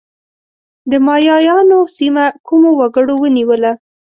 [0.91, 3.71] د مایایانو سیمه کومو وګړو ونیوله؟